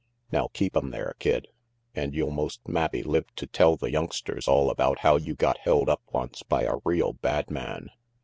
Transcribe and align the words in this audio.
Now 0.31 0.47
keep 0.51 0.75
'em 0.75 0.89
there, 0.89 1.13
Kid, 1.19 1.49
and 1.93 2.15
you'll 2.15 2.31
most 2.31 2.63
mabbe 2.67 3.05
live 3.05 3.25
to 3.35 3.45
tell 3.45 3.75
the 3.75 3.91
youngsters 3.91 4.47
all 4.47 4.71
about 4.71 5.01
how 5.01 5.17
you 5.17 5.35
got 5.35 5.59
held 5.59 5.89
up 5.89 6.01
once 6.11 6.41
by 6.41 6.63
a 6.63 6.77
real 6.83 7.13
bad 7.13 7.51
man." 7.51 7.91